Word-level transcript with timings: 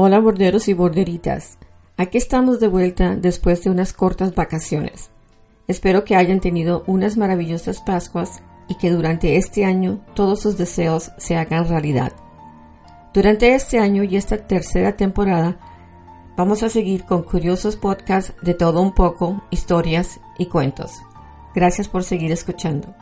Hola 0.00 0.20
borderos 0.20 0.68
y 0.68 0.74
borderitas. 0.74 1.58
Aquí 1.96 2.18
estamos 2.18 2.60
de 2.60 2.68
vuelta 2.68 3.16
después 3.16 3.64
de 3.64 3.70
unas 3.70 3.92
cortas 3.92 4.32
vacaciones. 4.32 5.10
Espero 5.66 6.04
que 6.04 6.14
hayan 6.14 6.38
tenido 6.38 6.84
unas 6.86 7.16
maravillosas 7.16 7.80
Pascuas 7.80 8.40
y 8.68 8.76
que 8.76 8.92
durante 8.92 9.36
este 9.36 9.64
año 9.64 9.98
todos 10.14 10.38
sus 10.38 10.56
deseos 10.56 11.10
se 11.18 11.34
hagan 11.34 11.68
realidad. 11.68 12.12
Durante 13.12 13.56
este 13.56 13.80
año 13.80 14.04
y 14.04 14.14
esta 14.14 14.36
tercera 14.36 14.96
temporada 14.96 15.58
vamos 16.36 16.62
a 16.62 16.68
seguir 16.68 17.04
con 17.04 17.24
curiosos 17.24 17.74
podcasts 17.74 18.34
de 18.40 18.54
todo 18.54 18.80
un 18.80 18.94
poco, 18.94 19.42
historias 19.50 20.20
y 20.38 20.46
cuentos. 20.46 20.92
Gracias 21.56 21.88
por 21.88 22.04
seguir 22.04 22.30
escuchando. 22.30 22.94